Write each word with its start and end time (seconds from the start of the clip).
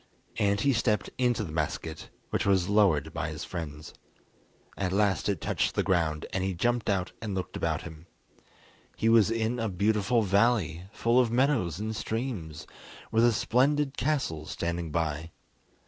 And 0.39 0.61
he 0.61 0.73
stepped 0.73 1.11
into 1.19 1.43
the 1.43 1.51
basket, 1.51 2.09
which 2.31 2.43
was 2.43 2.67
lowered 2.67 3.13
by 3.13 3.29
his 3.29 3.43
friends. 3.43 3.93
At 4.75 4.91
last 4.91 5.29
it 5.29 5.39
touched 5.39 5.75
the 5.75 5.83
ground 5.83 6.25
and 6.33 6.43
he 6.43 6.55
jumped 6.55 6.89
out 6.89 7.11
and 7.21 7.35
looked 7.35 7.55
about 7.55 7.83
him. 7.83 8.07
He 8.95 9.09
was 9.09 9.29
in 9.29 9.59
a 9.59 9.69
beautiful 9.69 10.23
valley, 10.23 10.85
full 10.91 11.19
of 11.19 11.29
meadows 11.29 11.79
and 11.79 11.95
streams, 11.95 12.65
with 13.11 13.23
a 13.23 13.31
splendid 13.31 13.95
castle 13.95 14.47
standing 14.47 14.89
by. 14.89 15.29